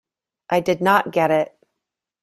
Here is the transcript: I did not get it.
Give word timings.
I 0.49 0.61
did 0.61 0.81
not 0.81 1.11
get 1.11 1.29
it. 1.29 1.55